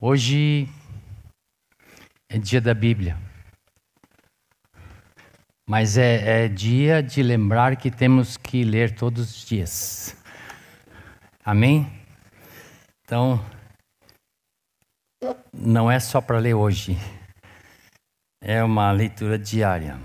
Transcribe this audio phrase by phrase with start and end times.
[0.00, 0.68] Hoje
[2.30, 3.18] é dia da Bíblia,
[5.68, 10.16] mas é, é, dia de lembrar que temos que ler todos os dias.
[11.44, 11.84] Amém?
[13.02, 13.40] Então,
[15.52, 16.92] não é só para ler hoje,
[18.40, 19.98] é uma leitura diária.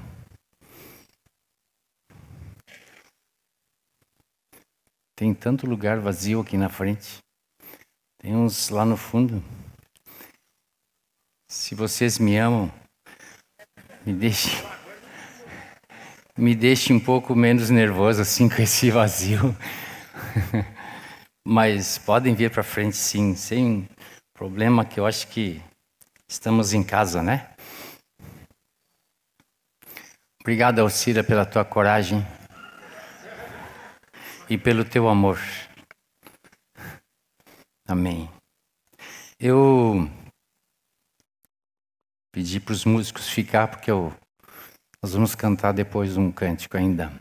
[5.15, 7.19] Tem tanto lugar vazio aqui na frente,
[8.17, 9.62] tem uns lá no fundo.
[11.53, 12.73] Se vocês me amam,
[14.03, 14.49] me deixe,
[16.35, 19.55] me deixe um pouco menos nervoso assim com esse vazio.
[21.47, 23.87] Mas podem vir para frente sim, sem
[24.33, 25.61] problema que eu acho que
[26.27, 27.53] estamos em casa, né?
[30.41, 32.25] Obrigado, Alcira, pela tua coragem
[34.49, 35.39] e pelo teu amor.
[37.87, 38.27] Amém.
[39.39, 40.09] Eu
[42.33, 44.11] Pedi para os músicos ficar, porque eu,
[45.03, 47.13] nós vamos cantar depois um cântico ainda.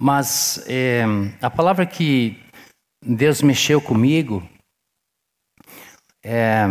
[0.00, 1.04] Mas é,
[1.42, 2.42] a palavra que
[3.02, 4.42] Deus mexeu comigo
[6.24, 6.64] é,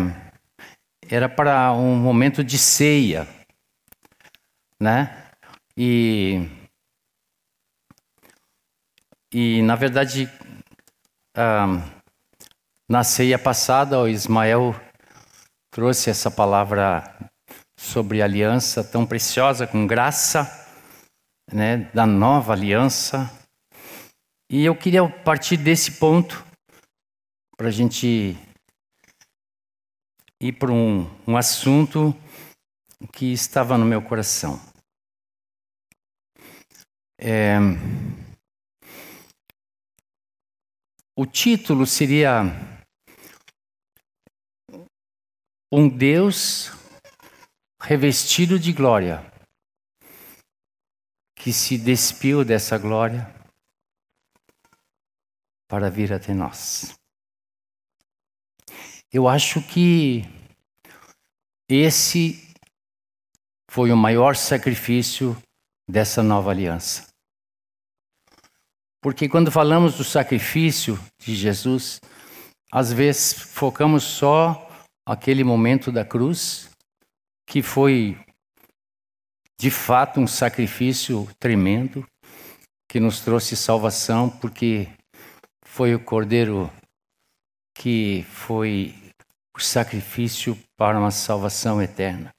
[1.07, 3.27] era para um momento de ceia,
[4.81, 5.29] né?
[5.77, 6.49] E,
[9.31, 10.27] e na verdade,
[12.89, 14.73] na ceia passada, o Ismael
[15.69, 17.14] trouxe essa palavra
[17.86, 20.50] sobre a aliança tão preciosa, com graça,
[21.52, 23.31] né, da nova aliança.
[24.50, 26.44] E eu queria partir desse ponto
[27.56, 28.36] para a gente
[30.41, 32.13] ir para um, um assunto
[33.13, 34.59] que estava no meu coração.
[37.19, 37.58] É,
[41.16, 42.44] o título seria
[45.72, 46.84] Um Deus
[47.86, 49.31] revestido de glória,
[51.36, 53.31] que se despiu dessa glória
[55.68, 56.95] para vir até nós.
[59.13, 60.24] Eu acho que
[61.69, 62.51] esse
[63.69, 65.38] foi o maior sacrifício
[65.88, 67.07] dessa nova aliança.
[69.00, 72.00] Porque quando falamos do sacrifício de Jesus,
[72.72, 74.68] às vezes focamos só
[75.06, 76.74] aquele momento da cruz
[77.45, 78.17] que foi
[79.59, 82.06] de fato um sacrifício tremendo
[82.89, 84.88] que nos trouxe salvação, porque
[85.66, 86.72] foi o Cordeiro
[87.78, 88.95] que foi
[89.56, 92.33] o sacrifício para uma salvação eterna.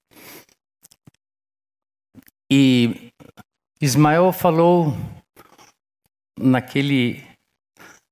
[2.51, 3.11] E
[3.81, 4.93] Ismael falou
[6.39, 7.23] naquele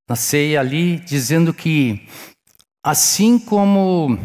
[0.08, 2.08] na ceia ali dizendo que
[2.84, 4.18] assim como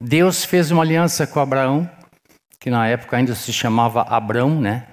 [0.00, 1.90] Deus fez uma aliança com Abraão,
[2.60, 4.86] que na época ainda se chamava Abrão, né?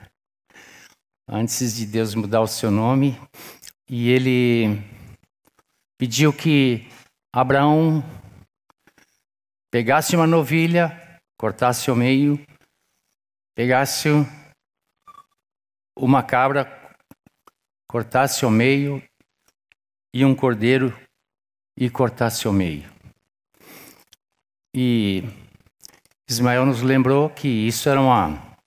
[1.27, 3.19] Antes de Deus mudar o seu nome,
[3.87, 4.81] e ele
[5.97, 6.87] pediu que
[7.31, 8.03] Abraão
[9.71, 12.43] pegasse uma novilha, cortasse ao meio,
[13.55, 14.09] pegasse
[15.95, 16.65] uma cabra,
[17.87, 19.03] cortasse ao meio,
[20.15, 20.97] e um cordeiro
[21.77, 22.94] e cortasse ao meio.
[24.77, 25.23] E
[26.29, 28.57] Ismael nos lembrou que isso era uma,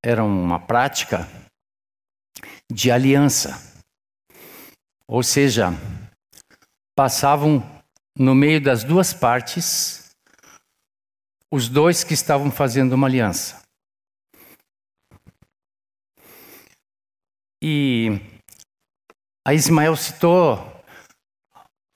[0.00, 1.26] era uma prática
[2.70, 3.82] de aliança.
[5.08, 5.70] Ou seja,
[6.96, 7.60] passavam
[8.16, 10.14] no meio das duas partes
[11.52, 13.60] os dois que estavam fazendo uma aliança.
[17.60, 18.20] E
[19.44, 20.71] a Ismael citou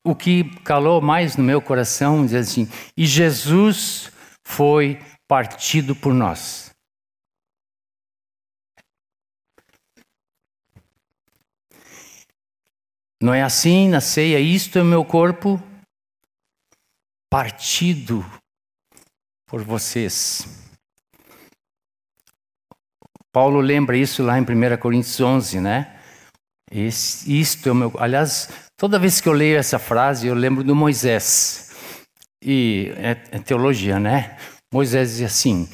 [0.07, 4.13] o que calou mais no meu coração, diz assim: e Jesus
[4.45, 6.71] foi partido por nós.
[13.21, 15.61] Não é assim na ceia, isto é o meu corpo
[17.29, 18.25] partido
[19.47, 20.47] por vocês.
[23.33, 25.96] Paulo lembra isso lá em 1 Coríntios 11, né?
[26.71, 27.93] Esse, isto é o meu.
[27.99, 28.49] Aliás,
[28.79, 31.75] Toda vez que eu leio essa frase, eu lembro do Moisés.
[32.45, 34.39] E é, é teologia, né?
[34.73, 35.67] Moisés diz assim: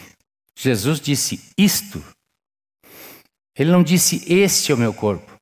[0.56, 2.02] Jesus disse isto.
[3.58, 5.32] Ele não disse este é o meu corpo.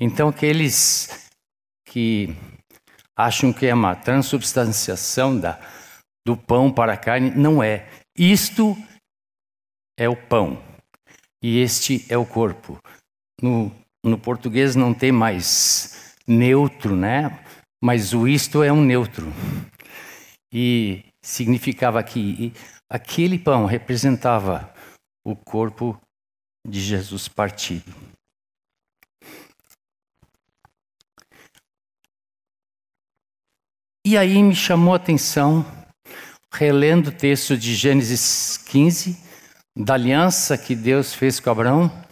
[0.00, 1.28] Então, aqueles
[1.86, 2.34] que
[3.14, 5.60] acham que é uma transubstanciação da,
[6.26, 7.86] do pão para a carne, não é.
[8.16, 8.74] Isto
[9.98, 10.62] é o pão
[11.42, 12.78] e este é o corpo.
[13.40, 13.70] No,
[14.06, 17.40] no português não tem mais neutro, né?
[17.82, 19.32] Mas o isto é um neutro.
[20.52, 22.52] E significava que
[22.88, 24.72] aquele pão representava
[25.24, 26.00] o corpo
[26.66, 27.92] de Jesus partido.
[34.06, 35.66] E aí me chamou a atenção,
[36.52, 39.18] relendo o texto de Gênesis 15,
[39.76, 42.05] da aliança que Deus fez com Abraão,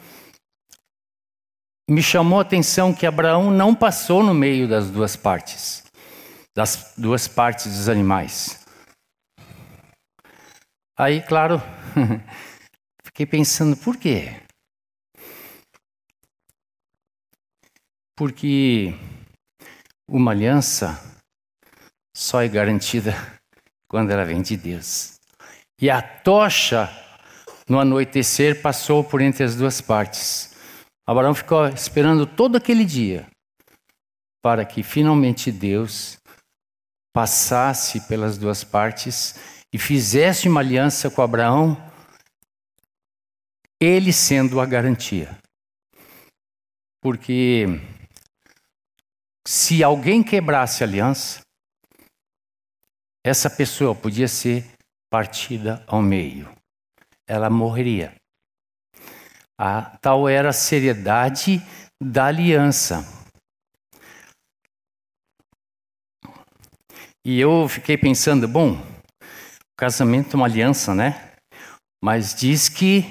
[1.89, 5.85] me chamou a atenção que Abraão não passou no meio das duas partes,
[6.55, 8.65] das duas partes dos animais.
[10.97, 11.61] Aí, claro,
[13.05, 14.41] fiquei pensando, por quê?
[18.17, 18.95] Porque
[20.09, 20.99] uma aliança
[22.17, 23.13] só é garantida
[23.89, 25.19] quando ela vem de Deus.
[25.81, 26.89] E a tocha,
[27.69, 30.54] no anoitecer, passou por entre as duas partes.
[31.07, 33.29] Abraão ficou esperando todo aquele dia
[34.43, 36.19] para que finalmente Deus
[37.15, 39.35] passasse pelas duas partes
[39.73, 41.77] e fizesse uma aliança com Abraão,
[43.81, 45.39] ele sendo a garantia.
[47.03, 47.67] Porque
[49.47, 51.41] se alguém quebrasse a aliança,
[53.25, 54.65] essa pessoa podia ser
[55.11, 56.51] partida ao meio.
[57.27, 58.15] Ela morreria.
[59.59, 61.63] A tal era a seriedade
[62.03, 63.05] da aliança.
[67.25, 68.77] E eu fiquei pensando, bom,
[69.79, 71.35] casamento é uma aliança, né?
[72.03, 73.05] Mas diz que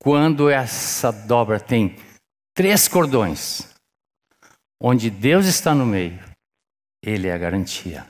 [0.00, 1.96] quando essa dobra tem
[2.54, 3.68] três cordões,
[4.80, 6.20] onde Deus está no meio,
[7.02, 8.06] Ele é a garantia.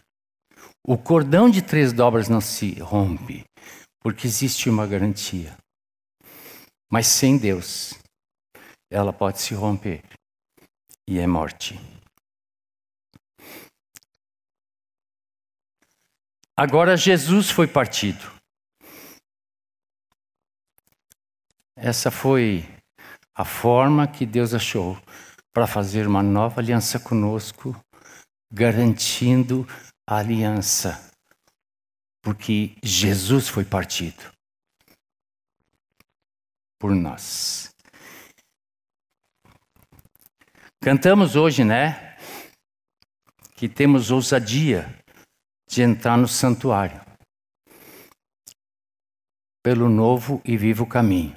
[0.87, 3.45] O cordão de três dobras não se rompe,
[4.03, 5.57] porque existe uma garantia.
[6.93, 7.95] Mas sem Deus,
[8.91, 10.03] ela pode se romper
[11.09, 11.81] e é morte.
[16.55, 18.31] Agora Jesus foi partido.
[21.75, 22.63] Essa foi
[23.35, 24.95] a forma que Deus achou
[25.51, 27.75] para fazer uma nova aliança conosco,
[28.53, 29.67] garantindo
[30.07, 31.11] a aliança,
[32.23, 34.32] porque Jesus foi partido
[36.83, 37.73] por nós.
[40.83, 42.17] Cantamos hoje, né?
[43.55, 44.93] Que temos ousadia
[45.71, 47.01] de entrar no santuário
[49.63, 51.37] pelo novo e vivo caminho.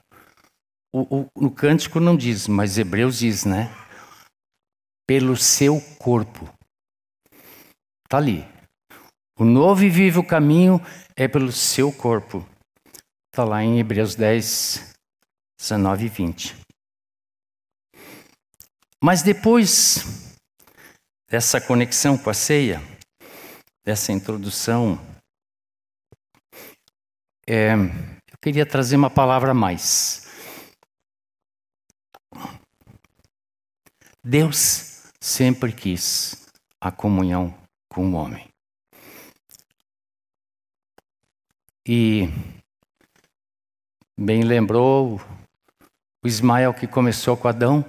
[0.91, 3.69] O, o, o cântico não diz, mas Hebreus diz, né?
[5.07, 6.51] Pelo seu corpo.
[8.03, 8.43] Está ali.
[9.37, 10.81] O novo e vivo caminho
[11.15, 12.43] é pelo seu corpo.
[13.31, 14.94] Está lá em Hebreus 10,
[15.67, 16.55] 19 e 20.
[19.03, 20.37] Mas depois
[21.27, 22.79] dessa conexão com a ceia,
[23.83, 24.99] dessa introdução,
[27.47, 30.27] é, eu queria trazer uma palavra a mais.
[34.23, 36.47] Deus sempre quis
[36.79, 37.57] a comunhão
[37.89, 38.47] com o homem.
[41.87, 42.27] E
[44.15, 45.19] bem lembrou
[46.25, 47.85] o Ismael que começou com Adão.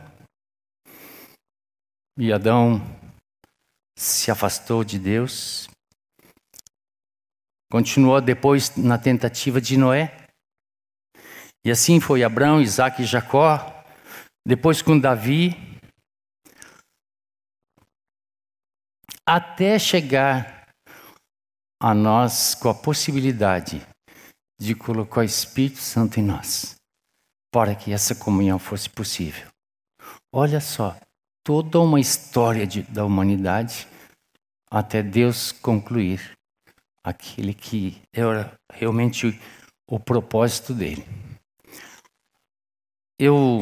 [2.19, 2.83] E Adão
[3.99, 5.71] se afastou de Deus.
[7.73, 10.29] Continuou depois na tentativa de Noé.
[11.65, 13.59] E assim foi Abraão, Isaac e Jacó.
[14.47, 15.53] Depois com Davi.
[19.27, 20.69] Até chegar
[21.81, 23.81] a nós com a possibilidade
[24.61, 26.76] de colocar o Espírito Santo em nós,
[27.57, 29.49] para que essa comunhão fosse possível.
[30.31, 30.95] Olha só,
[31.43, 33.89] toda uma história de, da humanidade
[34.71, 36.37] até Deus concluir
[37.03, 39.27] aquele que era realmente
[39.89, 41.03] o, o propósito dele.
[43.19, 43.61] Eu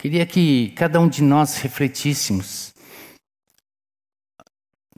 [0.00, 2.72] queria que cada um de nós refletíssemos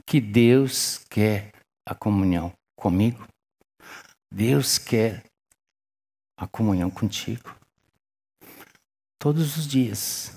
[0.05, 1.51] que Deus quer
[1.85, 3.27] a comunhão comigo.
[4.31, 5.21] Deus quer
[6.37, 7.55] a comunhão contigo.
[9.19, 10.31] Todos os dias.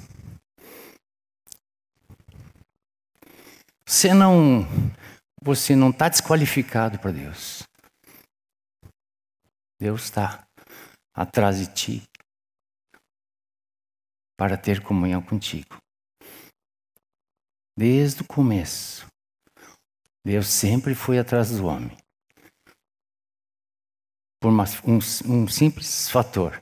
[3.87, 4.67] Você não
[5.43, 7.63] você não está desqualificado para Deus.
[9.81, 10.47] Deus está
[11.15, 12.03] atrás de ti
[14.37, 15.79] para ter comunhão contigo.
[17.77, 19.07] Desde o começo.
[20.25, 21.97] Deus sempre foi atrás do homem.
[24.41, 26.61] Por uma, um, um simples fator.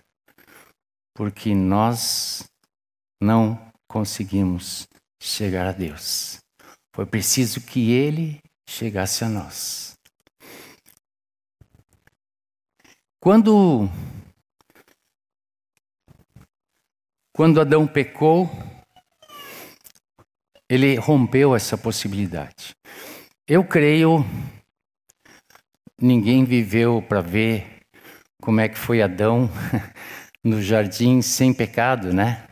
[1.14, 2.44] Porque nós
[3.22, 4.86] não conseguimos
[5.22, 6.38] chegar a Deus.
[6.94, 9.94] Foi preciso que Ele chegasse a nós.
[13.20, 13.88] Quando
[17.34, 18.48] quando Adão pecou,
[20.70, 22.74] ele rompeu essa possibilidade.
[23.46, 24.24] Eu creio
[26.00, 27.80] ninguém viveu para ver
[28.40, 29.50] como é que foi Adão
[30.44, 32.46] no jardim sem pecado, né?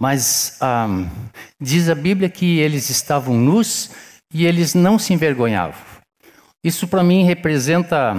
[0.00, 1.08] Mas um,
[1.60, 3.90] diz a Bíblia que eles estavam nus
[4.32, 5.80] e eles não se envergonhavam.
[6.64, 8.14] Isso para mim representa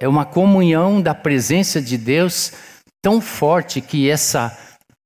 [0.00, 2.52] é uma comunhão da presença de Deus
[3.02, 4.56] tão forte que essa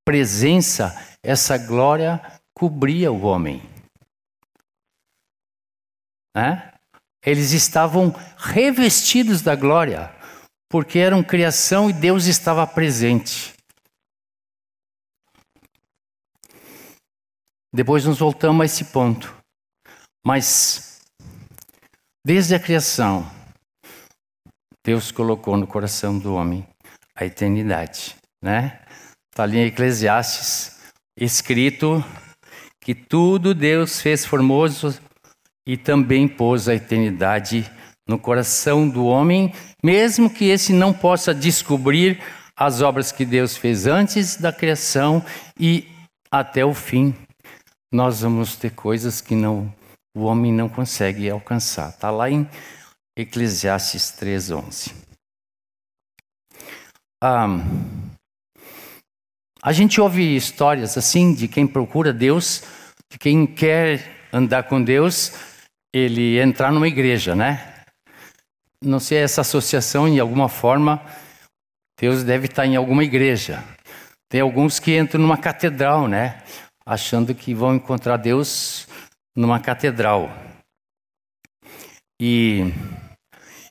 [0.04, 2.20] presença, essa glória
[2.56, 3.62] cobria o homem.
[6.37, 6.73] Né?
[7.28, 10.11] Eles estavam revestidos da glória,
[10.66, 13.52] porque eram criação e Deus estava presente.
[17.70, 19.37] Depois nos voltamos a esse ponto.
[20.26, 21.02] Mas,
[22.26, 23.30] desde a criação,
[24.82, 26.66] Deus colocou no coração do homem
[27.14, 28.80] a eternidade, né?
[29.30, 32.02] Está ali em Eclesiastes, escrito
[32.80, 34.99] que tudo Deus fez formoso
[35.68, 37.70] e também pôs a eternidade
[38.08, 39.52] no coração do homem,
[39.84, 42.18] mesmo que esse não possa descobrir
[42.56, 45.22] as obras que Deus fez antes da criação
[45.60, 45.87] e
[46.30, 47.14] até o fim.
[47.92, 49.70] Nós vamos ter coisas que não
[50.16, 51.90] o homem não consegue alcançar.
[51.90, 52.48] Está lá em
[53.16, 54.94] Eclesiastes 3:11.
[57.22, 58.08] Um,
[59.62, 62.62] a gente ouve histórias assim de quem procura Deus,
[63.12, 65.32] de quem quer andar com Deus,
[65.92, 67.75] ele entrar numa igreja, né?
[68.83, 71.02] Não sei essa associação em alguma forma,
[71.99, 73.64] Deus deve estar em alguma igreja.
[74.28, 76.42] Tem alguns que entram numa catedral, né?
[76.87, 78.87] Achando que vão encontrar Deus
[79.37, 80.30] numa catedral.
[82.21, 82.73] E,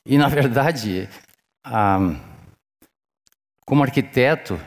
[0.04, 1.08] e na verdade,
[1.64, 1.98] ah,
[3.64, 4.60] como arquiteto,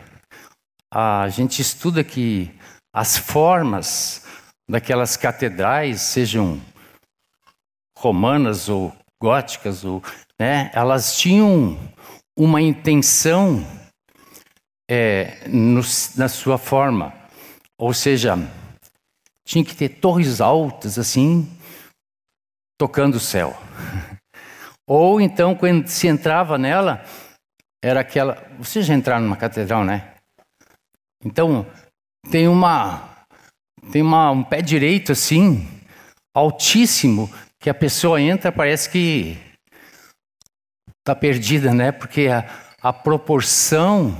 [0.93, 2.53] a gente estuda que
[2.93, 4.25] as formas
[4.69, 6.61] daquelas catedrais, sejam
[8.01, 8.91] romanas ou
[9.21, 10.01] góticas, ou,
[10.39, 11.77] né, elas tinham
[12.37, 13.63] uma intenção
[14.89, 15.81] é, no,
[16.17, 17.13] na sua forma.
[17.77, 18.35] Ou seja,
[19.45, 21.47] tinha que ter torres altas assim,
[22.79, 23.55] tocando o céu.
[24.87, 27.05] Ou então, quando se entrava nela,
[27.83, 28.35] era aquela.
[28.57, 30.15] Vocês já entraram numa catedral, né?
[31.23, 31.65] Então,
[32.29, 33.09] tem uma.
[33.91, 35.67] Tem uma, um pé direito assim,
[36.35, 37.31] altíssimo,
[37.61, 39.37] que a pessoa entra, parece que
[40.99, 41.91] está perdida, né?
[41.91, 42.49] Porque a,
[42.81, 44.17] a proporção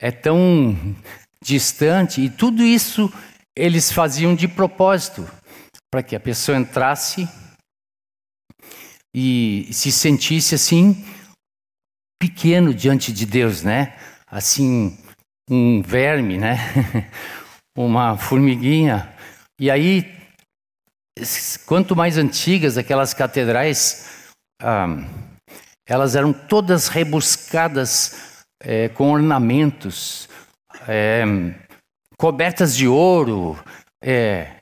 [0.00, 0.76] é tão
[1.42, 3.12] distante e tudo isso
[3.56, 5.28] eles faziam de propósito
[5.90, 7.28] para que a pessoa entrasse
[9.14, 11.04] e se sentisse assim
[12.20, 13.98] pequeno diante de Deus, né?
[14.26, 14.96] Assim
[15.50, 16.58] um verme, né?
[17.76, 19.12] Uma formiguinha.
[19.60, 20.15] E aí
[21.64, 24.26] quanto mais antigas aquelas catedrais,
[24.60, 24.86] ah,
[25.86, 30.28] elas eram todas rebuscadas é, com ornamentos,
[30.88, 31.24] é,
[32.18, 33.58] cobertas de ouro,
[34.02, 34.56] é,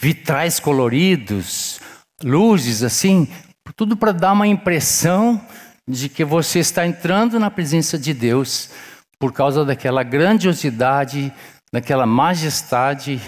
[0.00, 1.80] vitrais coloridos,
[2.22, 3.28] luzes assim,
[3.76, 5.40] tudo para dar uma impressão
[5.88, 8.70] de que você está entrando na presença de Deus
[9.18, 11.32] por causa daquela grandiosidade,
[11.72, 13.20] daquela majestade,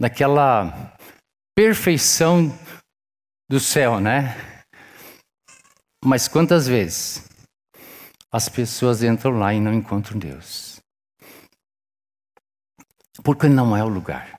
[0.00, 0.93] daquela
[1.54, 2.50] perfeição
[3.48, 4.36] do céu, né?
[6.04, 7.28] Mas quantas vezes
[8.30, 10.80] as pessoas entram lá e não encontram Deus?
[13.22, 14.34] Porque não é o lugar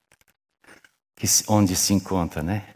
[1.47, 2.73] onde se encontra, né?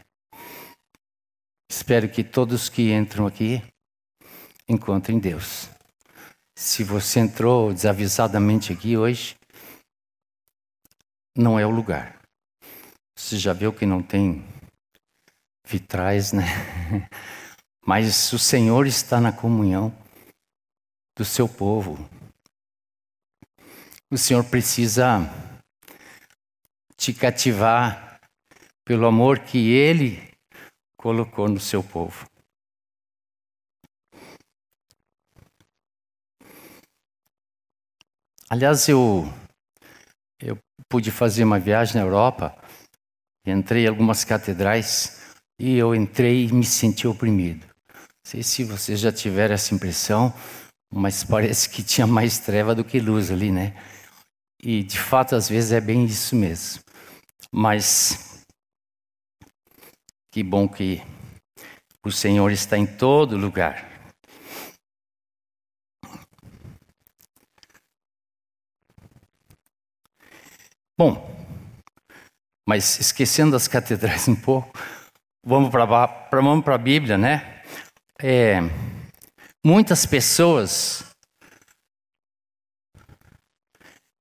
[1.70, 3.62] Espero que todos que entram aqui
[4.68, 5.68] encontrem Deus.
[6.58, 9.36] Se você entrou desavisadamente aqui hoje,
[11.36, 12.19] não é o lugar.
[13.20, 14.42] Você já viu que não tem
[15.64, 16.42] vitrais, né?
[17.86, 19.94] Mas o Senhor está na comunhão
[21.16, 21.96] do seu povo.
[24.10, 25.20] O Senhor precisa
[26.96, 28.20] te cativar
[28.84, 30.34] pelo amor que Ele
[30.96, 32.26] colocou no seu povo.
[38.48, 39.24] Aliás, eu,
[40.40, 40.58] eu
[40.88, 42.59] pude fazer uma viagem na Europa
[43.50, 47.66] Entrei em algumas catedrais e eu entrei e me senti oprimido.
[47.92, 50.32] Não sei se vocês já tiveram essa impressão,
[50.92, 53.74] mas parece que tinha mais treva do que luz ali, né?
[54.62, 56.82] E de fato, às vezes é bem isso mesmo.
[57.52, 58.30] Mas
[60.32, 61.02] Que bom que
[62.06, 63.90] o Senhor está em todo lugar.
[70.96, 71.39] Bom,
[72.70, 74.70] mas esquecendo as catedrais um pouco,
[75.44, 75.82] vamos para
[76.72, 77.64] a Bíblia, né?
[78.16, 78.60] É,
[79.66, 81.04] muitas pessoas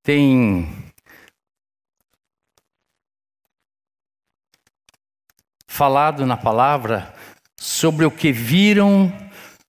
[0.03, 0.67] têm
[5.67, 7.13] falado na palavra
[7.55, 9.13] sobre o que viram,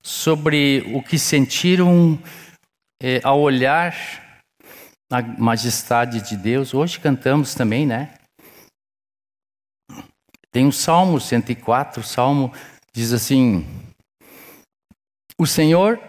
[0.01, 2.19] sobre o que sentiram
[2.99, 3.95] é, ao olhar
[5.11, 6.73] a majestade de Deus.
[6.73, 8.15] Hoje cantamos também, né?
[10.51, 12.53] Tem o Salmo 104, o Salmo
[12.93, 13.65] diz assim:
[15.37, 15.99] O Senhor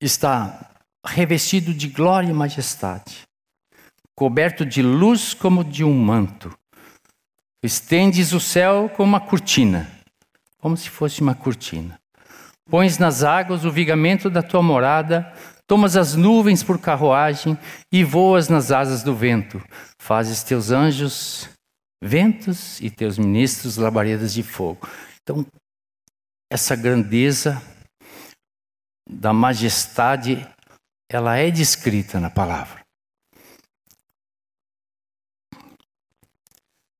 [0.00, 0.70] está
[1.04, 3.22] revestido de glória e majestade,
[4.14, 6.56] coberto de luz como de um manto.
[7.62, 9.90] Estendes o céu como uma cortina,
[10.58, 11.98] como se fosse uma cortina.
[12.70, 15.32] Pões nas águas o vigamento da tua morada,
[15.66, 17.58] Tomas as nuvens por carruagem
[17.90, 19.62] e voas nas asas do vento.
[19.98, 21.48] Fazes teus anjos
[22.04, 24.86] ventos e teus ministros labaredas de fogo.
[25.22, 25.46] Então,
[26.52, 27.62] essa grandeza
[29.08, 30.46] da majestade,
[31.10, 32.84] ela é descrita na palavra.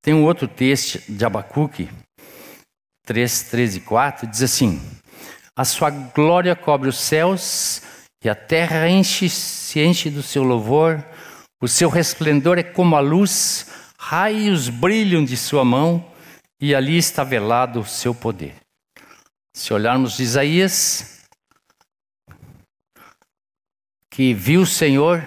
[0.02, 1.90] Tem um outro texto de Abacuque,
[3.06, 4.80] 3, 13 e 4, diz assim:
[5.54, 7.82] A sua glória cobre os céus
[8.22, 11.04] e a terra enche, se enche do seu louvor,
[11.62, 13.66] o seu resplendor é como a luz,
[14.06, 16.04] raios brilham de sua mão,
[16.60, 18.54] e ali está velado o seu poder.
[19.56, 21.24] Se olharmos Isaías,
[24.10, 25.26] que viu o Senhor,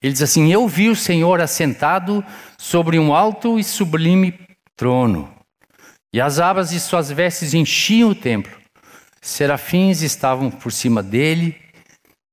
[0.00, 2.24] ele diz assim: Eu vi o Senhor assentado
[2.56, 4.38] sobre um alto e sublime
[4.76, 5.34] trono,
[6.14, 8.56] e as abas de suas vestes enchiam o templo.
[9.20, 11.60] Serafins estavam por cima dele,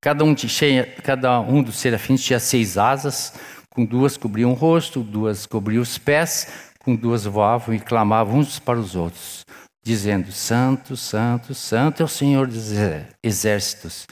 [0.04, 3.34] Cada um, tinha, cada um dos serafins tinha seis asas,
[3.74, 6.48] com duas cobriam o rosto, duas cobriam os pés,
[6.80, 9.44] com duas voavam e clamavam uns para os outros,
[9.84, 12.70] dizendo: Santo, Santo, Santo é o Senhor dos
[13.24, 14.06] exércitos.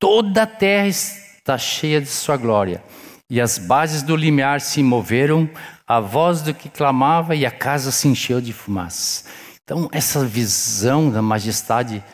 [0.00, 2.82] Toda a terra está cheia de sua glória.
[3.30, 5.48] E as bases do limiar se moveram,
[5.86, 9.24] a voz do que clamava e a casa se encheu de fumaça.
[9.62, 12.04] Então, essa visão da majestade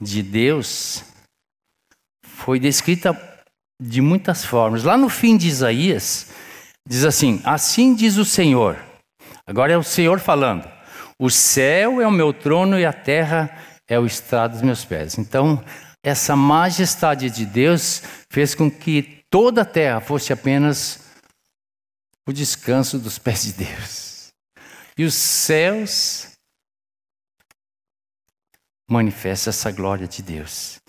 [0.00, 1.04] de Deus
[2.22, 3.33] foi descrita
[3.88, 4.82] de muitas formas.
[4.82, 6.28] Lá no fim de Isaías,
[6.86, 8.78] diz assim: Assim diz o Senhor.
[9.46, 10.68] Agora é o Senhor falando.
[11.18, 15.18] O céu é o meu trono e a terra é o estrado dos meus pés.
[15.18, 15.62] Então,
[16.02, 21.00] essa majestade de Deus fez com que toda a terra fosse apenas
[22.26, 24.32] o descanso dos pés de Deus.
[24.96, 26.32] E os céus
[28.88, 30.80] manifestam essa glória de Deus.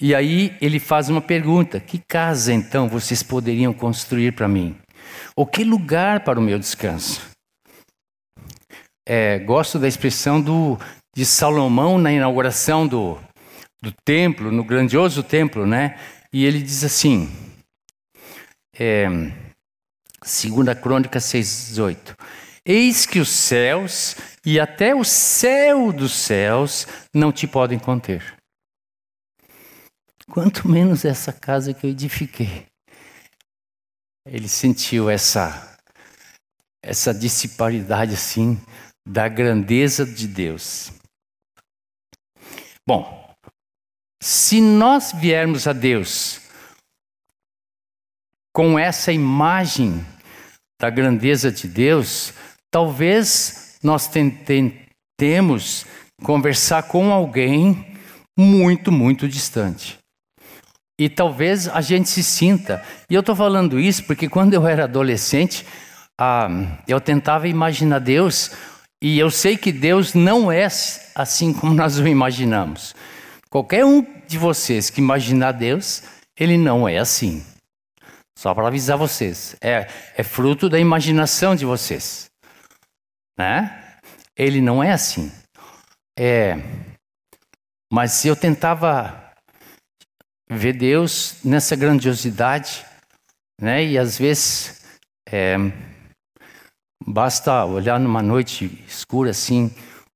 [0.00, 4.76] E aí ele faz uma pergunta: que casa então vocês poderiam construir para mim?
[5.36, 7.28] Ou que lugar para o meu descanso?
[9.06, 10.78] É, gosto da expressão do,
[11.14, 13.18] de Salomão na inauguração do,
[13.82, 15.98] do templo, no grandioso templo, né?
[16.32, 17.28] E ele diz assim,
[18.78, 22.14] é, 2 Crônica 6,18:
[22.64, 28.39] Eis que os céus e até o céu dos céus não te podem conter
[30.30, 32.66] quanto menos essa casa que eu edifiquei.
[34.24, 35.68] Ele sentiu essa
[36.82, 38.58] essa disparidade assim
[39.06, 40.92] da grandeza de Deus.
[42.86, 43.34] Bom,
[44.22, 46.40] se nós viermos a Deus
[48.54, 50.04] com essa imagem
[50.80, 52.32] da grandeza de Deus,
[52.70, 55.84] talvez nós tentemos
[56.22, 57.96] conversar com alguém
[58.36, 59.99] muito, muito distante.
[61.00, 62.84] E talvez a gente se sinta.
[63.08, 65.66] E eu estou falando isso porque quando eu era adolescente,
[66.20, 66.46] ah,
[66.86, 68.50] eu tentava imaginar Deus,
[69.00, 70.68] e eu sei que Deus não é
[71.14, 72.94] assim como nós o imaginamos.
[73.48, 76.02] Qualquer um de vocês que imaginar Deus,
[76.38, 77.42] ele não é assim.
[78.38, 79.56] Só para avisar vocês.
[79.58, 82.26] É, é fruto da imaginação de vocês.
[83.38, 83.96] Né?
[84.36, 85.32] Ele não é assim.
[86.18, 86.58] É,
[87.90, 89.29] mas eu tentava
[90.50, 92.84] ver Deus nessa grandiosidade,
[93.60, 93.84] né?
[93.84, 94.82] E às vezes
[95.28, 95.56] é,
[97.06, 99.72] basta olhar numa noite escura assim,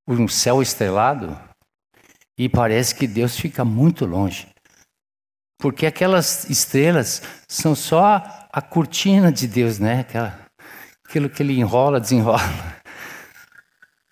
[0.09, 1.39] um céu estrelado,
[2.37, 4.49] e parece que Deus fica muito longe.
[5.61, 10.01] Porque aquelas estrelas são só a cortina de Deus, né?
[10.01, 10.47] Aquela,
[11.07, 12.43] aquilo que ele enrola, desenrola.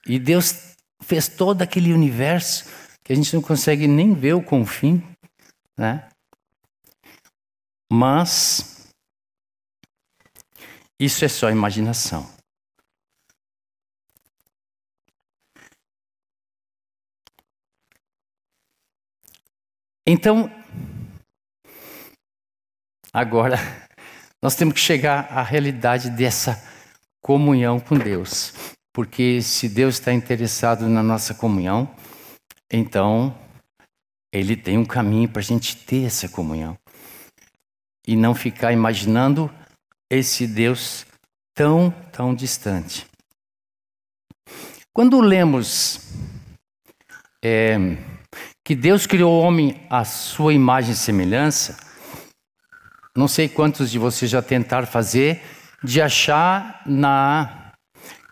[0.07, 2.65] E Deus fez todo aquele universo
[3.05, 5.03] que a gente não consegue nem ver o confim,
[5.77, 6.09] né?
[7.95, 8.91] Mas
[10.99, 12.27] isso é só imaginação.
[20.07, 20.51] Então,
[23.13, 23.57] agora,
[24.43, 26.57] nós temos que chegar à realidade dessa
[27.21, 28.55] comunhão com Deus.
[28.91, 31.95] Porque se Deus está interessado na nossa comunhão,
[32.73, 33.39] então
[34.33, 36.75] Ele tem um caminho para a gente ter essa comunhão.
[38.07, 39.51] E não ficar imaginando
[40.11, 41.07] esse Deus
[41.55, 43.07] tão, tão distante.
[44.93, 46.01] Quando lemos
[47.43, 47.97] é,
[48.65, 51.77] que Deus criou o homem à sua imagem e semelhança,
[53.17, 55.43] não sei quantos de vocês já tentaram fazer,
[55.83, 57.73] de achar na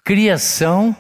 [0.04, 0.96] criação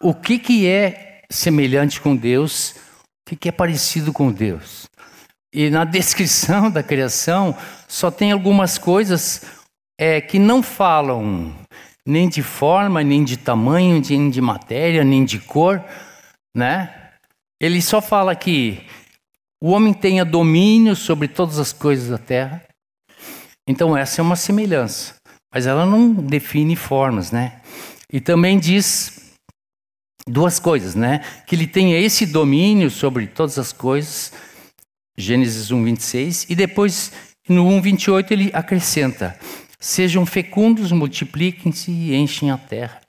[0.00, 4.86] o que, que é semelhante com Deus, o que, que é parecido com Deus.
[5.52, 7.56] E na descrição da criação
[7.86, 9.44] só tem algumas coisas
[9.98, 11.54] é, que não falam
[12.06, 15.84] nem de forma, nem de tamanho, nem de matéria, nem de cor,
[16.56, 17.12] né?
[17.60, 18.86] Ele só fala que
[19.62, 22.62] o homem tenha domínio sobre todas as coisas da terra.
[23.68, 25.16] Então, essa é uma semelhança,
[25.52, 27.60] mas ela não define formas, né?
[28.10, 29.34] E também diz
[30.26, 31.20] duas coisas, né?
[31.46, 34.32] Que ele tenha esse domínio sobre todas as coisas,
[35.20, 37.12] Gênesis 1, 26, e depois
[37.48, 39.36] no 1, 28 ele acrescenta:
[39.80, 43.00] sejam fecundos, multipliquem-se e enchem a terra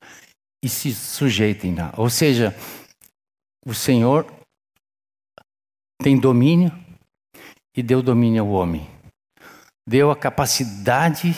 [0.63, 1.75] e se sujeitem.
[1.95, 2.55] Ou seja,
[3.63, 4.25] o Senhor
[6.01, 6.71] tem domínio
[7.75, 8.89] e deu domínio ao homem.
[9.87, 11.35] Deu a capacidade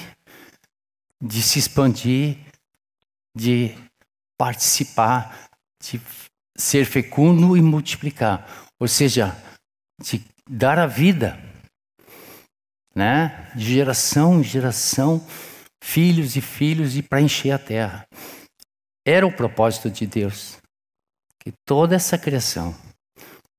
[1.21, 2.38] de se expandir,
[3.36, 3.75] de
[4.38, 5.49] participar,
[5.81, 6.01] de
[6.55, 8.47] ser fecundo e multiplicar.
[8.79, 9.36] Ou seja,
[10.01, 10.19] de
[10.52, 11.40] dar a vida,
[12.94, 13.50] né?
[13.56, 15.26] De geração em geração,
[15.82, 18.06] filhos e filhos e para encher a terra.
[19.08, 20.58] Era o propósito de Deus
[21.40, 22.76] que toda essa criação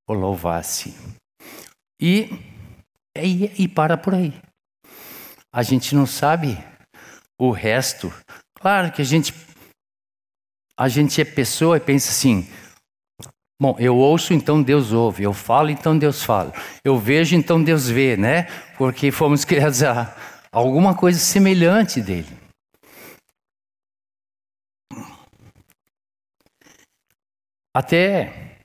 [0.06, 0.94] o louvasse.
[1.98, 2.28] E,
[3.16, 4.38] e, e para por aí.
[5.50, 6.58] A gente não sabe
[7.40, 8.12] o resto.
[8.54, 9.32] Claro que a gente
[10.76, 12.48] a gente é pessoa e pensa assim:
[13.62, 16.52] bom, eu ouço, então Deus ouve, eu falo, então Deus fala,
[16.84, 18.46] eu vejo, então Deus vê, né?
[18.76, 20.16] Porque fomos criados a
[20.50, 22.26] alguma coisa semelhante dele.
[27.72, 28.58] Até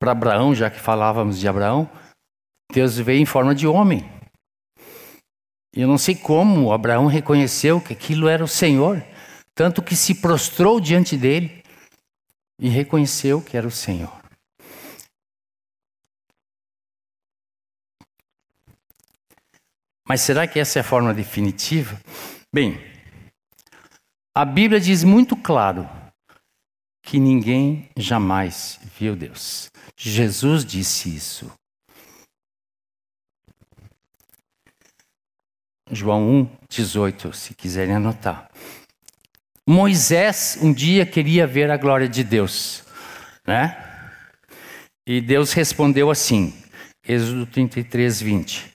[0.00, 1.88] para Abraão, já que falávamos de Abraão,
[2.72, 4.04] Deus veio em forma de homem.
[5.72, 9.02] Eu não sei como Abraão reconheceu que aquilo era o Senhor,
[9.54, 11.62] tanto que se prostrou diante dele
[12.58, 14.12] e reconheceu que era o Senhor.
[20.08, 22.00] Mas será que essa é a forma definitiva?
[22.54, 22.78] Bem,
[24.34, 25.88] a Bíblia diz muito claro
[27.02, 29.70] que ninguém jamais viu Deus.
[29.96, 31.50] Jesus disse isso.
[35.90, 38.50] João 1, 18, se quiserem anotar.
[39.68, 42.84] Moisés um dia queria ver a glória de Deus,
[43.44, 43.82] né?
[45.04, 46.54] E Deus respondeu assim,
[47.06, 48.72] Êxodo 33, 20: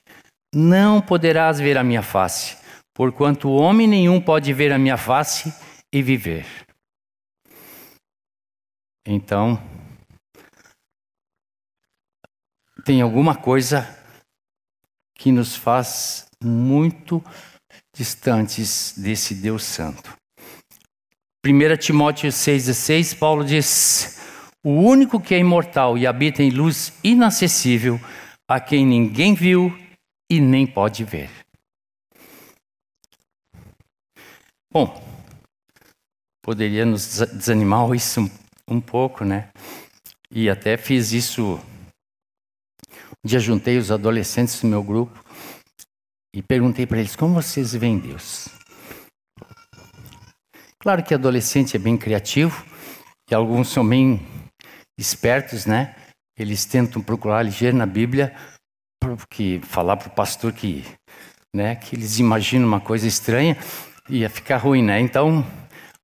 [0.54, 2.58] Não poderás ver a minha face,
[2.92, 5.54] porquanto homem nenhum pode ver a minha face
[5.90, 6.46] e viver.
[9.06, 9.58] Então,
[12.84, 13.88] tem alguma coisa
[15.16, 17.24] que nos faz muito
[17.94, 20.21] distantes desse Deus Santo.
[21.44, 24.20] 1 Timóteo 6,16, Paulo diz:
[24.62, 28.00] O único que é imortal e habita em luz inacessível,
[28.48, 29.76] a quem ninguém viu
[30.30, 31.28] e nem pode ver.
[34.72, 35.04] Bom,
[36.40, 38.20] poderia nos desanimar isso
[38.68, 39.50] um pouco, né?
[40.30, 41.60] E até fiz isso.
[43.24, 45.20] Um dia juntei os adolescentes do meu grupo
[46.32, 48.61] e perguntei para eles como vocês veem Deus.
[50.82, 52.66] Claro que adolescente é bem criativo
[53.30, 54.20] e alguns são bem
[54.98, 55.94] espertos, né?
[56.36, 58.34] Eles tentam procurar ligeiro na Bíblia,
[58.98, 60.84] porque falar para o pastor que,
[61.54, 63.56] né, que eles imaginam uma coisa estranha
[64.08, 64.98] ia ficar ruim, né?
[64.98, 65.46] Então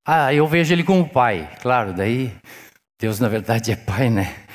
[0.07, 1.53] ah, eu vejo ele como pai.
[1.61, 2.33] Claro, daí
[3.01, 4.47] Deus na verdade é pai, né?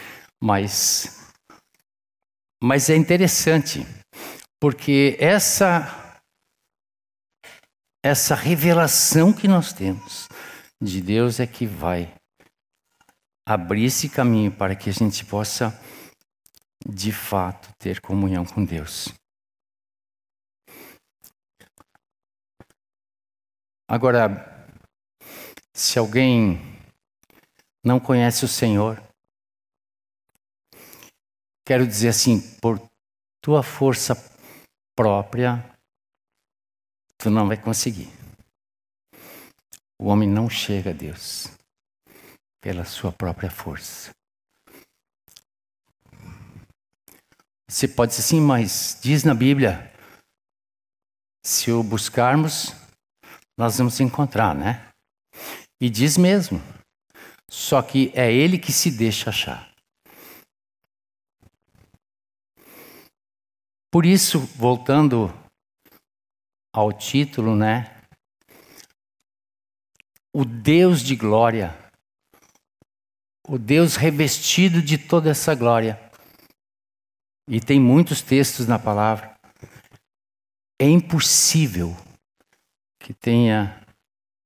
[0.41, 1.21] Mas
[2.63, 3.85] mas é interessante,
[4.57, 6.02] porque essa
[8.03, 10.27] essa revelação que nós temos
[10.81, 12.13] de Deus é que vai
[13.47, 15.73] abrir esse caminho para que a gente possa,
[16.85, 19.07] de fato, ter comunhão com Deus.
[23.87, 24.67] Agora,
[25.73, 26.59] se alguém
[27.85, 29.01] não conhece o Senhor,
[31.65, 32.81] quero dizer assim, por
[33.41, 34.13] tua força
[34.95, 35.72] própria,
[37.17, 38.09] tu não vai conseguir.
[39.99, 41.47] O homem não chega a Deus
[42.61, 44.11] pela sua própria força.
[47.69, 49.91] Você pode dizer assim, mas diz na Bíblia,
[51.43, 52.73] se o buscarmos,
[53.57, 54.89] nós vamos encontrar, né?
[55.81, 56.61] E diz mesmo.
[57.49, 59.71] Só que é ele que se deixa achar.
[63.91, 65.31] Por isso, voltando
[66.73, 68.01] ao título, né?
[70.33, 71.77] O Deus de glória,
[73.47, 75.99] o Deus revestido de toda essa glória.
[77.47, 79.37] E tem muitos textos na palavra.
[80.81, 81.95] É impossível
[82.99, 83.85] que tenha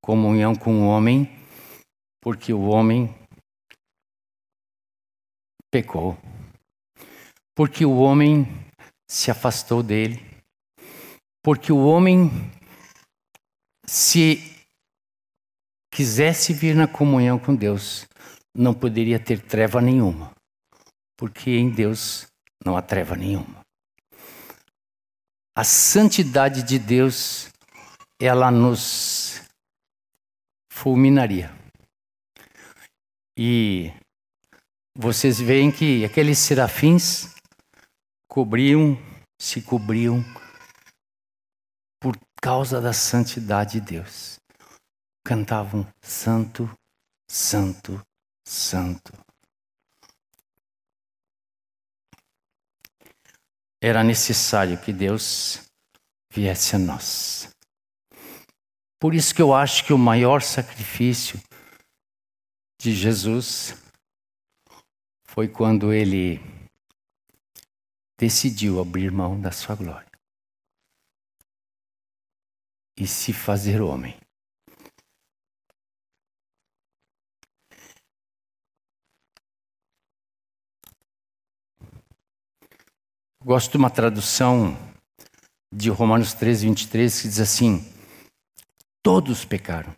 [0.03, 1.29] comunhão com o homem,
[2.21, 3.15] porque o homem
[5.71, 6.17] pecou.
[7.55, 8.45] Porque o homem
[9.09, 10.26] se afastou dele.
[11.47, 12.29] Porque o homem,
[13.85, 14.53] se
[15.89, 18.05] quisesse vir na comunhão com Deus,
[18.53, 20.33] não poderia ter treva nenhuma.
[21.17, 22.27] Porque em Deus
[22.65, 23.61] não há treva nenhuma.
[25.57, 27.47] A santidade de Deus
[28.21, 29.41] ela nos
[30.69, 31.49] fulminaria.
[33.39, 33.93] E
[34.93, 37.33] vocês veem que aqueles serafins
[38.27, 38.97] cobriam,
[39.41, 40.21] se cobriam
[42.41, 44.39] causa da santidade de Deus.
[45.23, 46.69] Cantavam santo,
[47.29, 48.01] santo,
[48.45, 49.13] santo.
[53.81, 55.61] Era necessário que Deus
[56.31, 57.49] viesse a nós.
[58.99, 61.39] Por isso que eu acho que o maior sacrifício
[62.81, 63.75] de Jesus
[65.27, 66.39] foi quando ele
[68.17, 70.16] decidiu abrir mão da sua glória
[72.97, 74.17] e se fazer homem.
[83.43, 84.75] Gosto de uma tradução
[85.73, 87.93] de Romanos 13, 23, que diz assim:
[89.01, 89.95] Todos pecaram.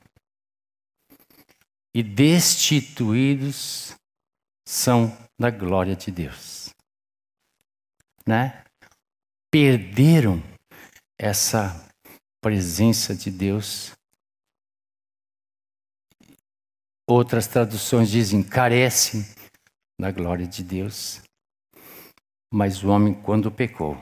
[1.92, 3.96] E destituídos
[4.68, 6.70] são da glória de Deus.
[8.28, 8.64] Né?
[9.50, 10.44] Perderam
[11.18, 11.89] essa
[12.42, 13.92] presença de Deus.
[17.08, 19.22] Outras traduções dizem carecem
[20.00, 21.22] da glória de Deus.
[22.52, 23.98] Mas o homem, quando pecou,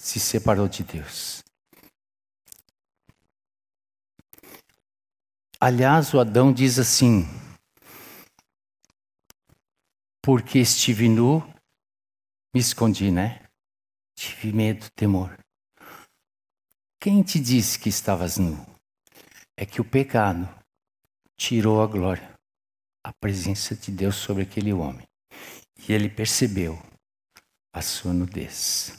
[0.00, 1.42] se separou de Deus.
[5.60, 7.22] Aliás, o Adão diz assim:
[10.22, 11.40] Porque estive nu,
[12.54, 13.46] me escondi, né?
[14.16, 15.43] Tive medo, temor.
[17.04, 18.56] Quem te disse que estavas nu?
[19.58, 20.48] É que o pecado
[21.36, 22.32] tirou a glória,
[23.04, 25.06] a presença de Deus sobre aquele homem.
[25.86, 26.82] E ele percebeu
[27.74, 28.98] a sua nudez.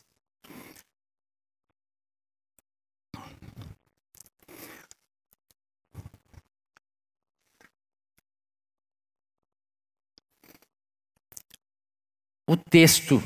[12.48, 13.20] O texto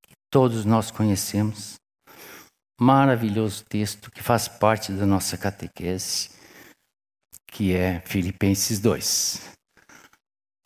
[0.00, 1.74] que todos nós conhecemos,
[2.80, 6.30] maravilhoso texto que faz parte da nossa catequese,
[7.46, 9.56] que é Filipenses 2.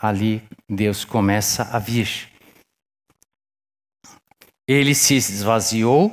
[0.00, 2.30] Ali Deus começa a vir.
[4.68, 6.10] Ele se esvaziou,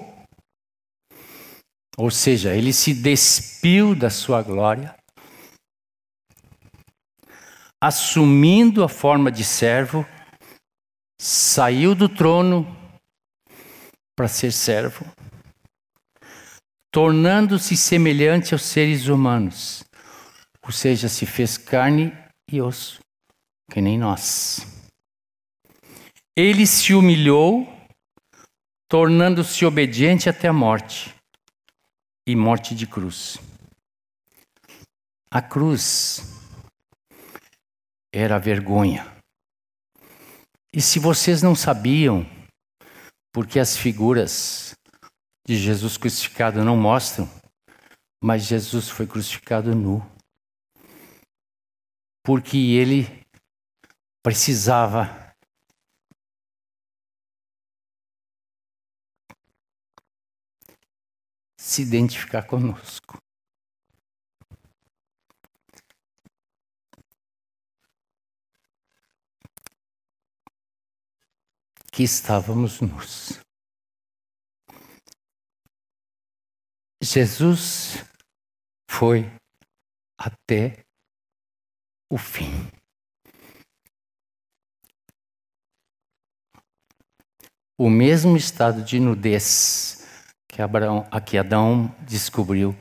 [1.97, 4.95] ou seja, ele se despiu da sua glória,
[7.81, 10.05] assumindo a forma de servo
[11.19, 12.65] saiu do trono
[14.15, 15.05] para ser servo,
[16.91, 19.83] tornando-se semelhante aos seres humanos,
[20.63, 22.11] ou seja, se fez carne
[22.51, 22.99] e osso,
[23.71, 24.65] que nem nós.
[26.35, 27.67] Ele se humilhou,
[28.89, 31.13] tornando-se obediente até a morte
[32.27, 33.37] e morte de cruz.
[35.29, 36.21] A cruz
[38.13, 39.17] era a vergonha
[40.77, 42.23] e se vocês não sabiam,
[43.33, 44.75] porque as figuras
[45.47, 47.25] de Jesus crucificado não mostram,
[48.21, 50.01] mas Jesus foi crucificado nu,
[52.21, 53.25] porque ele
[54.21, 55.33] precisava
[61.57, 63.17] se identificar conosco.
[71.89, 73.46] Que estávamos nus.
[77.01, 78.03] Jesus
[78.89, 79.25] foi
[80.17, 80.83] até
[82.11, 82.51] o fim.
[87.79, 90.03] O mesmo estado de nudez
[90.49, 92.75] que, Abraão, que Adão descobriu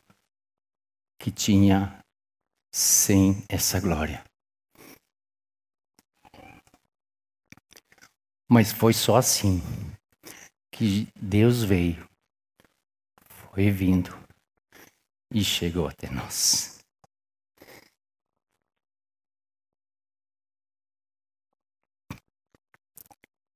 [1.20, 2.00] que tinha
[2.74, 4.24] sem essa glória.
[8.48, 9.60] Mas foi só assim
[10.72, 12.08] que Deus veio,
[13.56, 14.10] foi vindo
[15.32, 16.78] e chegou até nós.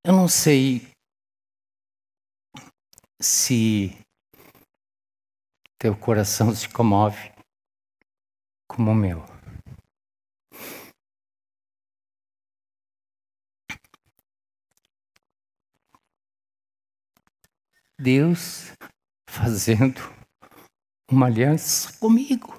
[0.03, 0.91] Eu não sei
[3.21, 3.91] se
[5.79, 7.35] teu coração se comove
[8.67, 9.23] como o meu.
[17.99, 18.73] Deus
[19.31, 20.01] fazendo
[21.11, 22.59] uma aliança comigo.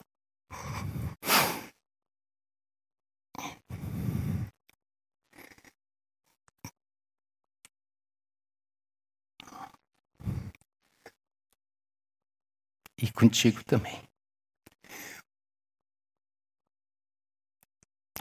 [12.97, 13.99] E contigo também.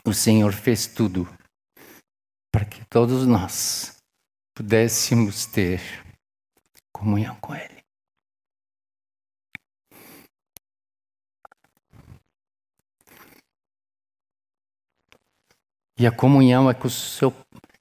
[0.04, 1.26] O Senhor fez tudo
[2.50, 3.98] para que todos nós
[4.54, 5.80] pudéssemos ter
[6.92, 7.79] comunhão com Ele.
[16.00, 17.30] E a comunhão é com o seu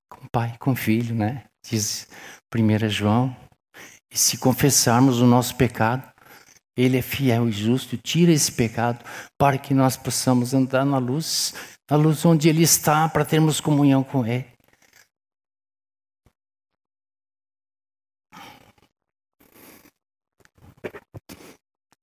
[0.10, 1.46] com o pai, com o filho, né?
[1.66, 2.06] Diz
[2.54, 3.34] 1 João.
[4.12, 6.04] E se confessarmos o nosso pecado,
[6.76, 9.06] ele é fiel e justo, tira esse pecado
[9.38, 11.54] para que nós possamos andar na luz,
[11.90, 14.52] na luz onde ele está, para termos comunhão com ele.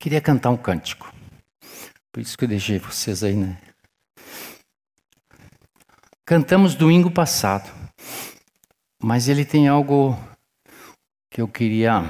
[0.00, 1.12] Queria cantar um cântico.
[2.10, 3.60] Por isso que eu deixei vocês aí, né?
[6.28, 7.70] Cantamos domingo passado,
[9.00, 10.18] mas ele tem algo
[11.30, 12.02] que eu queria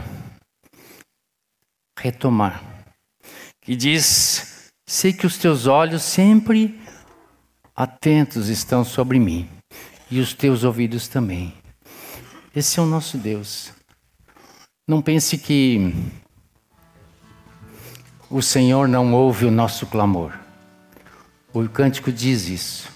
[1.99, 2.65] retomar.
[3.61, 6.81] Que diz: Sei que os teus olhos sempre
[7.75, 9.51] atentos estão sobre mim,
[10.11, 11.53] e os teus ouvidos também.
[12.55, 13.71] Esse é o nosso Deus.
[14.89, 15.93] Não pense que
[18.31, 20.33] o Senhor não ouve o nosso clamor.
[21.53, 22.96] O cântico diz isso.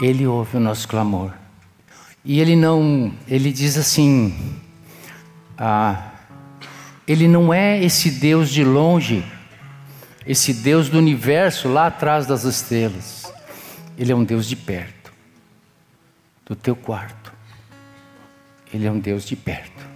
[0.00, 1.32] Ele ouve o nosso clamor.
[2.24, 4.36] E ele não, ele diz assim,
[5.56, 6.10] ah,
[7.06, 9.24] ele não é esse Deus de longe,
[10.26, 13.32] esse Deus do universo lá atrás das estrelas.
[13.96, 15.12] Ele é um Deus de perto,
[16.44, 17.32] do teu quarto.
[18.74, 19.95] Ele é um Deus de perto.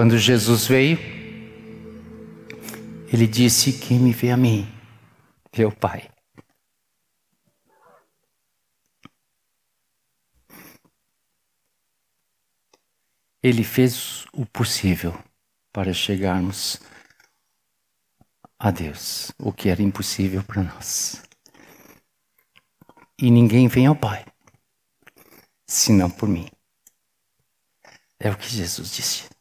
[0.00, 0.98] Quando Jesus veio,
[3.12, 4.66] ele disse: Quem me vê a mim,
[5.54, 6.10] vê o Pai.
[13.42, 15.22] Ele fez o possível
[15.70, 16.80] para chegarmos
[18.58, 21.22] a Deus, o que era impossível para nós
[23.18, 24.24] e ninguém vem ao Pai,
[25.66, 26.48] senão por mim.
[28.18, 29.39] É o que Jesus disse.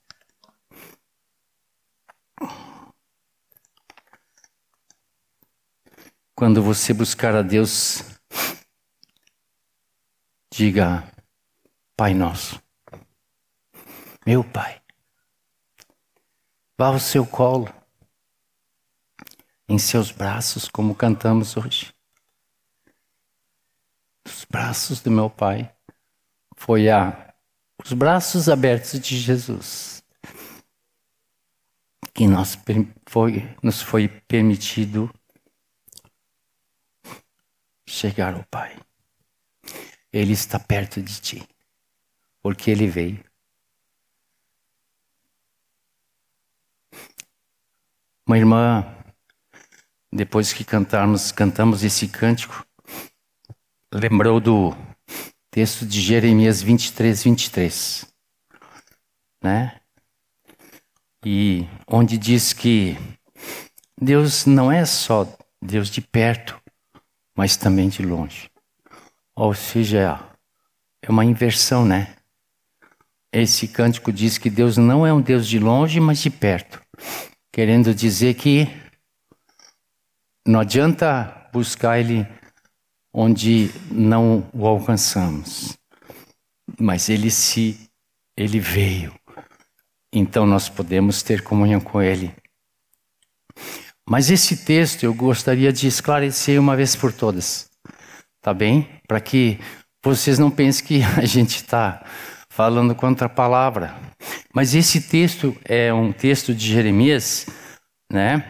[6.40, 8.02] Quando você buscar a Deus,
[10.50, 11.04] diga:
[11.98, 12.64] Pai Nosso,
[14.26, 14.82] meu Pai,
[16.78, 17.68] vá ao seu colo,
[19.68, 21.94] em seus braços, como cantamos hoje.
[24.26, 25.70] Os braços do meu Pai
[26.56, 27.34] foi a
[27.84, 30.02] os braços abertos de Jesus
[32.14, 32.58] que nós
[33.06, 35.14] foi, nos foi permitido
[37.90, 38.78] chegar ao Pai.
[40.14, 41.44] Ele está perto de ti,
[42.42, 43.24] porque ele veio.
[48.26, 48.96] Uma irmã,
[50.12, 52.64] depois que cantarmos, cantamos esse cântico,
[53.92, 54.76] lembrou do
[55.50, 58.06] texto de Jeremias 23, 23,
[59.42, 59.82] né?
[61.26, 62.96] E onde diz que
[64.00, 65.28] Deus não é só
[65.62, 66.60] Deus de perto,
[67.40, 68.52] mas também de longe.
[69.34, 70.20] Ou seja,
[71.02, 72.14] é uma inversão, né?
[73.32, 76.82] Esse cântico diz que Deus não é um Deus de longe, mas de perto.
[77.50, 78.68] Querendo dizer que
[80.46, 82.28] não adianta buscar Ele
[83.14, 85.78] onde não o alcançamos.
[86.78, 87.90] Mas ele se
[88.36, 89.18] ele veio.
[90.12, 92.36] Então nós podemos ter comunhão com ele.
[94.10, 97.70] Mas esse texto eu gostaria de esclarecer uma vez por todas.
[98.42, 98.90] Tá bem?
[99.08, 99.60] Para que
[100.04, 102.04] vocês não pensem que a gente está
[102.50, 103.96] falando contra a palavra.
[104.52, 107.46] Mas esse texto é um texto de Jeremias,
[108.12, 108.44] né?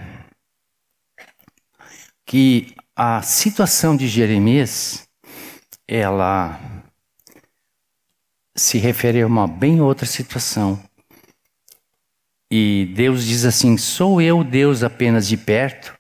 [2.25, 5.09] Que a situação de Jeremias,
[5.85, 6.57] ela
[8.55, 10.81] se refere a uma bem outra situação.
[12.51, 15.97] E Deus diz assim: sou eu Deus apenas de perto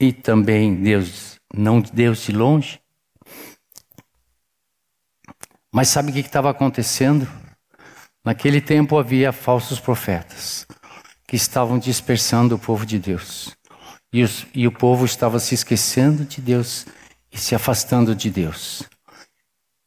[0.00, 2.80] e também Deus, não Deus de longe.
[5.72, 7.28] Mas sabe o que estava acontecendo?
[8.24, 10.66] Naquele tempo havia falsos profetas
[11.28, 13.56] que estavam dispersando o povo de Deus.
[14.12, 16.86] E, os, e o povo estava se esquecendo de Deus
[17.30, 18.82] e se afastando de Deus.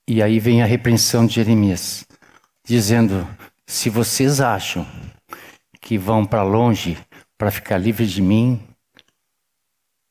[0.07, 2.05] E aí vem a repreensão de Jeremias,
[2.63, 3.27] dizendo:
[3.65, 4.87] se vocês acham
[5.81, 6.97] que vão para longe
[7.37, 8.61] para ficar livres de mim,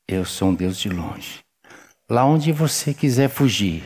[0.07, 1.43] eu sou um Deus de longe.
[2.09, 3.83] Lá onde você quiser fugir,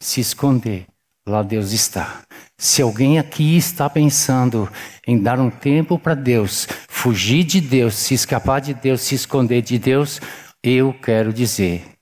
[0.00, 0.86] se esconder,
[1.28, 2.22] lá Deus está.
[2.56, 4.70] Se alguém aqui está pensando
[5.06, 9.60] em dar um tempo para Deus, fugir de Deus, se escapar de Deus, se esconder
[9.60, 10.20] de Deus,
[10.62, 11.98] eu quero dizer: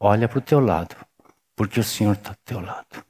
[0.00, 0.96] olha para o teu lado,
[1.54, 3.06] porque o Senhor está do teu lado.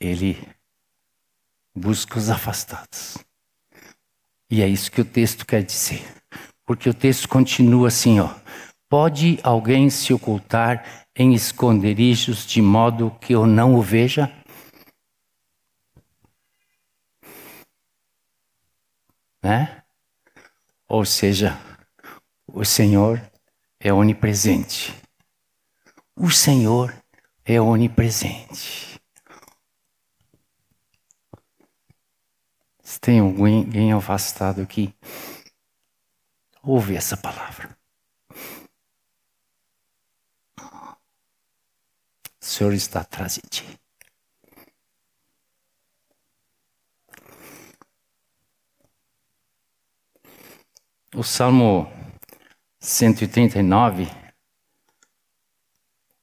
[0.00, 0.55] Ele
[1.76, 3.18] busca os afastados.
[4.50, 6.02] E é isso que o texto quer dizer.
[6.64, 8.34] Porque o texto continua assim, ó.
[8.88, 14.32] Pode alguém se ocultar em esconderijos de modo que eu não o veja?
[19.42, 19.82] Né?
[20.88, 21.58] Ou seja,
[22.46, 23.20] o Senhor
[23.80, 24.94] é onipresente.
[26.14, 26.94] O Senhor
[27.44, 28.85] é onipresente.
[32.96, 34.94] Se tem alguém afastado aqui,
[36.62, 37.76] ouve essa palavra.
[40.58, 40.94] O
[42.40, 43.80] Senhor está atrás de ti.
[51.14, 51.92] O Salmo
[52.80, 54.06] 139,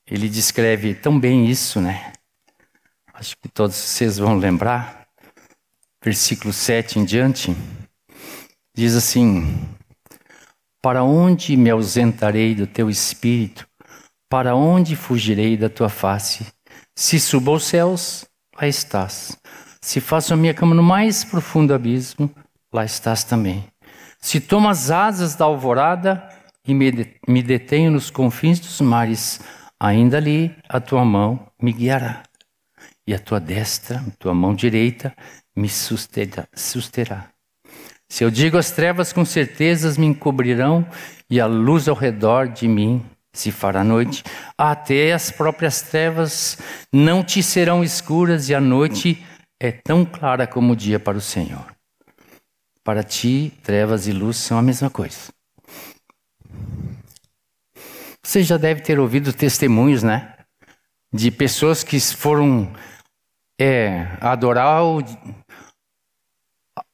[0.08, 2.14] ele descreve tão bem isso, né?
[3.14, 5.03] Acho que todos vocês vão lembrar.
[6.04, 7.56] Versículo 7 em diante,
[8.76, 9.58] diz assim:
[10.82, 13.66] Para onde me ausentarei do teu espírito?
[14.30, 16.46] Para onde fugirei da tua face?
[16.94, 18.26] Se subo aos céus,
[18.60, 19.38] lá estás.
[19.82, 22.30] Se faço a minha cama no mais profundo abismo,
[22.74, 23.64] lá estás também.
[24.20, 26.28] Se tomo as asas da alvorada
[26.68, 29.40] e me detenho nos confins dos mares,
[29.80, 32.24] ainda ali a tua mão me guiará,
[33.06, 35.14] e a tua destra, tua mão direita,
[35.56, 37.30] me susterá.
[38.10, 40.88] Se eu digo as trevas com certezas me encobrirão,
[41.30, 44.24] e a luz ao redor de mim se fará noite,
[44.58, 46.58] até as próprias trevas
[46.92, 49.26] não te serão escuras, e a noite
[49.60, 51.66] é tão clara como o dia para o Senhor.
[52.84, 55.34] Para ti, trevas e luz são a mesma coisa.
[58.22, 60.34] Você já deve ter ouvido testemunhos, né?
[61.12, 62.72] De pessoas que foram
[63.60, 64.82] é, adorar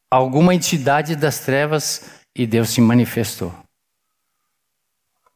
[0.10, 3.54] alguma entidade das trevas e Deus se manifestou.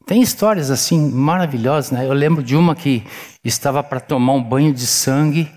[0.06, 2.06] Tem histórias assim maravilhosas, né?
[2.06, 3.02] Eu lembro de uma que
[3.42, 5.50] estava para tomar um banho de sangue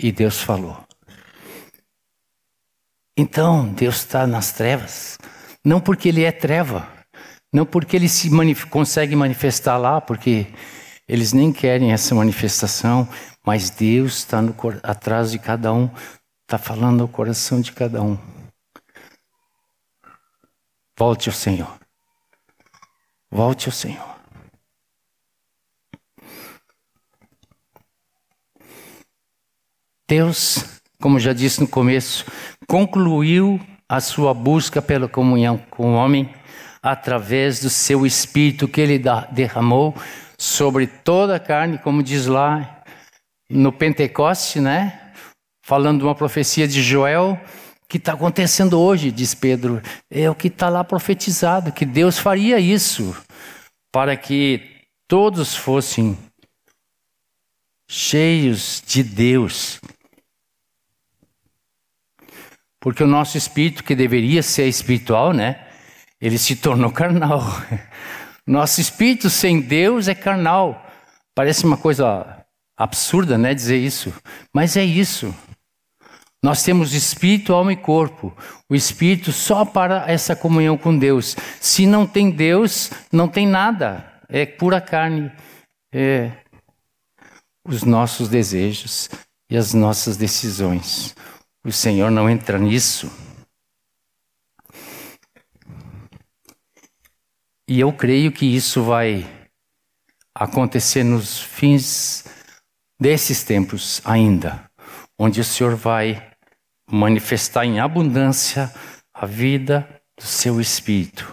[0.00, 0.82] e Deus falou.
[3.16, 5.18] Então, Deus está nas trevas.
[5.64, 6.88] Não porque Ele é treva,
[7.52, 10.46] não porque Ele se manif consegue manifestar lá, porque
[11.08, 13.08] eles nem querem essa manifestação,
[13.44, 14.40] mas Deus está
[14.82, 15.90] atrás de cada um,
[16.42, 18.18] está falando no coração de cada um.
[20.98, 21.78] Volte ao Senhor.
[23.30, 24.18] Volte ao Senhor.
[30.06, 32.24] Deus como já disse no começo,
[32.66, 36.28] concluiu a sua busca pela comunhão com o homem
[36.82, 39.00] através do seu espírito que ele
[39.30, 39.94] derramou
[40.38, 42.82] sobre toda a carne, como diz lá
[43.50, 45.12] no Pentecoste, né?
[45.62, 47.38] Falando de uma profecia de Joel
[47.88, 49.82] que está acontecendo hoje, diz Pedro.
[50.10, 53.16] É o que está lá profetizado, que Deus faria isso
[53.90, 56.16] para que todos fossem
[57.88, 59.80] cheios de Deus
[62.80, 65.66] porque o nosso espírito, que deveria ser espiritual, né?
[66.20, 67.42] Ele se tornou carnal.
[68.48, 70.82] Nosso espírito sem Deus é carnal.
[71.34, 72.46] Parece uma coisa
[72.78, 74.10] absurda, né, dizer isso,
[74.54, 75.34] mas é isso.
[76.42, 78.34] Nós temos espírito, alma e corpo.
[78.66, 81.36] O espírito só para essa comunhão com Deus.
[81.60, 84.10] Se não tem Deus, não tem nada.
[84.30, 85.30] É pura carne.
[85.92, 86.32] É
[87.66, 89.10] os nossos desejos
[89.50, 91.14] e as nossas decisões.
[91.62, 93.12] O Senhor não entra nisso.
[97.70, 99.26] E eu creio que isso vai
[100.34, 102.24] acontecer nos fins
[102.98, 104.70] desses tempos ainda,
[105.18, 106.32] onde o Senhor vai
[106.90, 108.72] manifestar em abundância
[109.12, 111.30] a vida do seu espírito.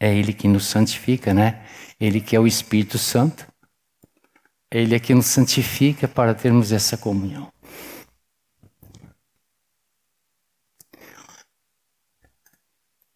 [0.00, 1.66] É Ele que nos santifica, né?
[2.00, 3.46] Ele que é o Espírito Santo.
[4.70, 7.52] Ele é que nos santifica para termos essa comunhão.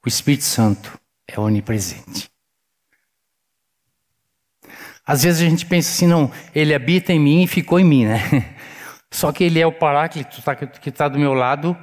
[0.04, 2.30] O Espírito Santo é onipresente.
[5.04, 8.06] Às vezes a gente pensa assim, não, ele habita em mim e ficou em mim,
[8.06, 8.20] né?
[9.10, 11.76] Só que ele é o Paráclito tá, que está do meu lado,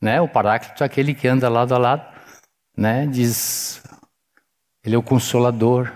[0.00, 0.20] né?
[0.20, 2.06] O Paráclito é aquele que anda lado a lado,
[2.76, 3.06] né?
[3.06, 3.80] Diz,
[4.84, 5.92] ele é o Consolador,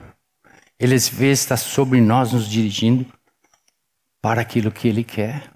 [0.82, 3.06] ele às vezes está sobre nós, nos dirigindo
[4.20, 5.48] para aquilo que Ele quer.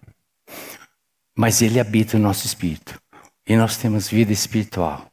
[1.37, 3.01] Mas Ele habita o nosso espírito.
[3.45, 5.11] E nós temos vida espiritual.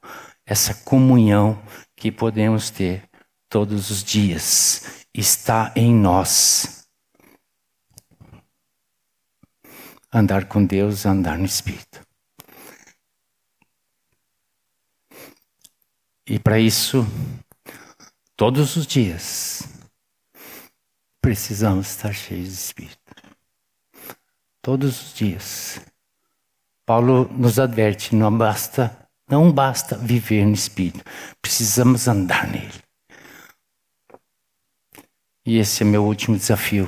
[0.53, 1.59] Essa comunhão
[1.95, 3.09] que podemos ter
[3.49, 6.87] todos os dias está em nós.
[10.13, 12.05] Andar com Deus, andar no Espírito.
[16.27, 17.03] E para isso,
[18.37, 19.67] todos os dias,
[21.19, 23.15] precisamos estar cheios de Espírito.
[24.61, 25.81] Todos os dias.
[26.85, 29.02] Paulo nos adverte, não basta,
[29.33, 31.03] não basta viver no Espírito,
[31.41, 32.83] precisamos andar nele.
[35.43, 36.87] E esse é meu último desafio.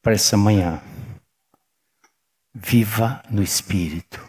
[0.00, 0.80] para essa manhã.
[2.54, 4.24] Viva no Espírito.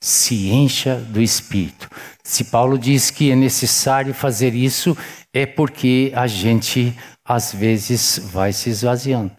[0.00, 1.90] Se encha do Espírito.
[2.22, 4.96] Se Paulo diz que é necessário fazer isso,
[5.32, 9.36] é porque a gente às vezes vai se esvaziando.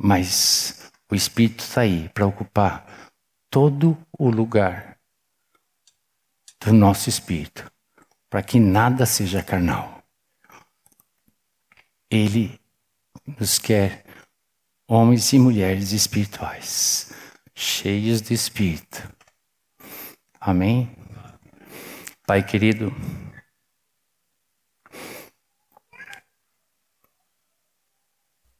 [0.00, 2.86] Mas o Espírito está aí para ocupar
[3.50, 4.90] todo o lugar
[6.60, 7.70] do nosso espírito,
[8.28, 10.02] para que nada seja carnal.
[12.10, 12.60] Ele
[13.38, 14.04] nos quer
[14.86, 17.12] homens e mulheres espirituais,
[17.54, 19.10] cheios de espírito.
[20.38, 20.94] Amém?
[22.26, 22.94] Pai querido,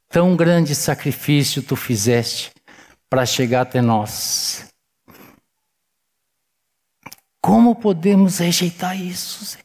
[0.08, 2.52] tão grande sacrifício tu fizeste
[3.08, 4.69] para chegar até nós.
[7.40, 9.58] Como podemos rejeitar isso?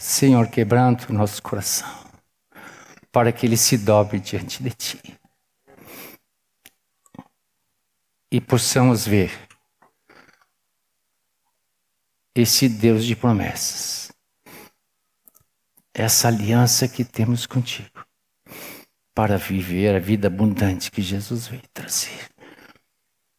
[0.00, 0.48] Senhor?
[0.48, 1.88] Quebrando o nosso coração,
[3.12, 5.18] para que ele se dobre diante de Ti.
[8.30, 9.30] E possamos ver
[12.34, 14.12] esse Deus de promessas,
[15.94, 18.04] essa aliança que temos contigo,
[19.18, 22.30] para viver a vida abundante que Jesus veio trazer.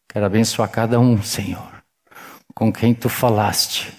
[0.06, 1.82] Quero abençoar cada um, Senhor,
[2.54, 3.90] com quem Tu falaste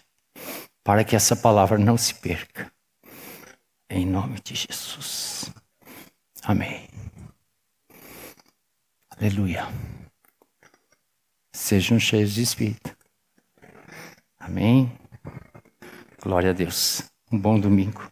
[0.84, 2.72] para que essa palavra não se perca.
[3.90, 5.52] Em nome de Jesus.
[6.44, 6.88] Amém.
[9.18, 9.68] Aleluia.
[11.52, 12.96] Sejam cheios de Espírito.
[14.40, 14.96] Amém.
[16.22, 17.02] Glória a Deus.
[17.32, 18.11] Um bom domingo.